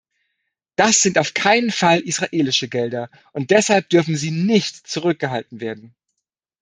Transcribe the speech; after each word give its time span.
Das 0.77 0.99
sind 1.03 1.19
auf 1.19 1.35
keinen 1.35 1.69
Fall 1.69 1.99
israelische 1.99 2.67
Gelder, 2.67 3.11
und 3.33 3.51
deshalb 3.51 3.87
dürfen 3.89 4.17
sie 4.17 4.31
nicht 4.31 4.87
zurückgehalten 4.87 5.59
werden. 5.61 5.93